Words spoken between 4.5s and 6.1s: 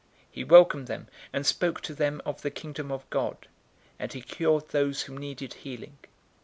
those who needed healing.